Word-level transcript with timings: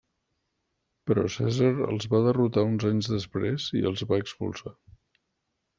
Però 1.11 1.25
Cèsar 1.33 1.69
els 1.89 2.09
va 2.15 2.23
derrotar 2.29 2.65
uns 2.73 2.87
anys 2.93 3.11
després 3.19 3.69
i 3.83 3.87
els 3.93 4.07
va 4.13 4.21
expulsar. 4.25 4.77